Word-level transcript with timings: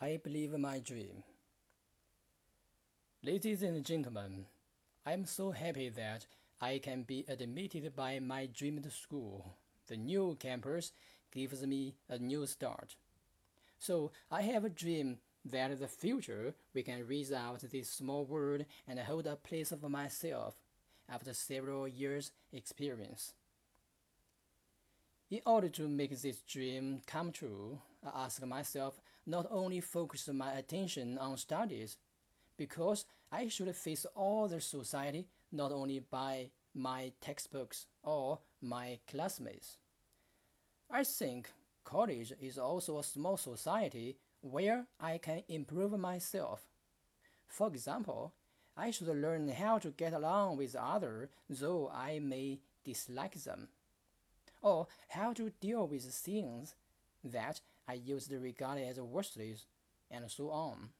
I 0.00 0.20
believe 0.22 0.56
my 0.56 0.78
dream. 0.78 1.24
Ladies 3.24 3.64
and 3.64 3.84
gentlemen, 3.84 4.46
I 5.04 5.12
am 5.12 5.26
so 5.26 5.50
happy 5.50 5.88
that 5.88 6.24
I 6.60 6.78
can 6.78 7.02
be 7.02 7.24
admitted 7.26 7.96
by 7.96 8.20
my 8.20 8.46
dreamed 8.46 8.92
school. 8.92 9.56
The 9.88 9.96
new 9.96 10.36
campus 10.38 10.92
gives 11.32 11.66
me 11.66 11.96
a 12.08 12.16
new 12.16 12.46
start. 12.46 12.94
So 13.80 14.12
I 14.30 14.42
have 14.42 14.64
a 14.64 14.68
dream 14.68 15.18
that 15.44 15.72
in 15.72 15.80
the 15.80 15.88
future 15.88 16.54
we 16.72 16.84
can 16.84 17.04
reach 17.04 17.32
out 17.32 17.62
this 17.62 17.90
small 17.90 18.24
world 18.24 18.66
and 18.86 19.00
hold 19.00 19.26
a 19.26 19.34
place 19.34 19.72
of 19.72 19.82
myself 19.82 20.54
after 21.08 21.34
several 21.34 21.88
years' 21.88 22.30
experience. 22.52 23.32
In 25.30 25.42
order 25.44 25.68
to 25.68 25.88
make 25.88 26.18
this 26.18 26.40
dream 26.40 27.02
come 27.06 27.32
true, 27.32 27.78
I 28.02 28.24
ask 28.24 28.42
myself 28.46 28.98
not 29.26 29.46
only 29.50 29.80
focus 29.82 30.26
my 30.32 30.52
attention 30.52 31.18
on 31.18 31.36
studies, 31.36 31.98
because 32.56 33.04
I 33.30 33.48
should 33.48 33.74
face 33.76 34.06
all 34.14 34.48
the 34.48 34.62
society 34.62 35.26
not 35.52 35.70
only 35.70 35.98
by 35.98 36.48
my 36.74 37.12
textbooks 37.20 37.84
or 38.02 38.38
my 38.62 39.00
classmates. 39.06 39.76
I 40.90 41.04
think 41.04 41.50
college 41.84 42.32
is 42.40 42.56
also 42.56 42.98
a 42.98 43.04
small 43.04 43.36
society 43.36 44.16
where 44.40 44.86
I 44.98 45.18
can 45.18 45.42
improve 45.46 45.92
myself. 45.98 46.62
For 47.46 47.68
example, 47.68 48.32
I 48.78 48.92
should 48.92 49.08
learn 49.08 49.48
how 49.48 49.78
to 49.80 49.90
get 49.90 50.14
along 50.14 50.56
with 50.56 50.74
others, 50.74 51.28
though 51.50 51.90
I 51.90 52.18
may 52.18 52.60
dislike 52.82 53.34
them 53.34 53.68
or 54.62 54.86
how 55.08 55.32
to 55.34 55.50
deal 55.60 55.86
with 55.86 56.04
things 56.04 56.74
that 57.24 57.60
I 57.86 57.94
used 57.94 58.30
to 58.30 58.38
regard 58.38 58.78
as 58.80 59.00
worthless, 59.00 59.66
and 60.10 60.30
so 60.30 60.50
on. 60.50 60.90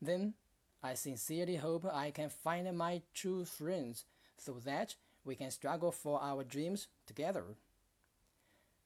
Then 0.00 0.34
I 0.82 0.94
sincerely 0.94 1.56
hope 1.56 1.86
I 1.92 2.10
can 2.10 2.28
find 2.28 2.76
my 2.76 3.02
true 3.14 3.44
friends 3.44 4.04
so 4.36 4.54
that 4.64 4.96
we 5.24 5.36
can 5.36 5.50
struggle 5.50 5.92
for 5.92 6.20
our 6.20 6.42
dreams 6.42 6.88
together. 7.06 7.44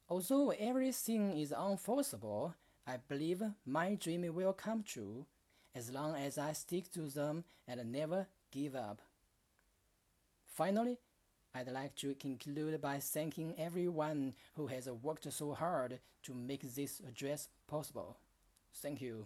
Although 0.08 0.50
everything 0.50 1.38
is 1.38 1.52
unforceable, 1.52 2.54
I 2.86 2.98
believe 3.08 3.42
my 3.64 3.94
dream 3.94 4.32
will 4.34 4.52
come 4.52 4.82
true 4.82 5.26
as 5.74 5.90
long 5.90 6.14
as 6.14 6.38
I 6.38 6.52
stick 6.52 6.90
to 6.92 7.08
them 7.08 7.44
and 7.66 7.90
never 7.90 8.28
give 8.50 8.76
up. 8.76 9.00
Finally, 10.46 10.98
I'd 11.56 11.72
like 11.72 11.94
to 11.96 12.14
conclude 12.16 12.82
by 12.82 12.98
thanking 12.98 13.54
everyone 13.56 14.34
who 14.56 14.66
has 14.66 14.90
worked 14.90 15.32
so 15.32 15.54
hard 15.54 16.00
to 16.24 16.34
make 16.34 16.60
this 16.74 17.00
address 17.08 17.48
possible. 17.66 18.18
Thank 18.74 19.00
you. 19.00 19.24